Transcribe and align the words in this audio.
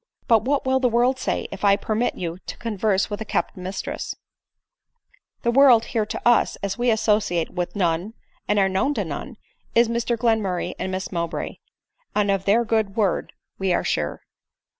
"But 0.27 0.41
what 0.41 0.65
will 0.65 0.79
the 0.79 0.89
world 0.89 1.19
say, 1.19 1.47
if 1.51 1.63
I 1.63 1.75
permit 1.75 2.15
you 2.15 2.39
to 2.47 2.57
con 2.57 2.75
«verse 2.79 3.11
with 3.11 3.21
a 3.21 3.23
kept 3.23 3.55
mistress 3.55 4.15
?""The 5.43 5.51
world 5.51 5.85
here 5.93 6.07
to 6.07 6.19
us, 6.27 6.55
as 6.63 6.75
we 6.75 6.89
associate 6.89 7.51
with 7.51 7.75
none 7.75 8.15
and 8.47 8.57
are 8.57 8.67
known 8.67 8.95
to 8.95 9.05
none, 9.05 9.37
is 9.75 9.87
Mr 9.89 10.17
Glenmurray 10.17 10.73
and 10.79 10.91
Miss 10.91 11.11
Mow 11.11 11.27
bray;• 11.27 11.49
and 12.15 12.31
of 12.31 12.45
their 12.45 12.65
good 12.65 12.95
word 12.95 13.33
we 13.59 13.71
are 13.73 13.83
sure." 13.83 14.23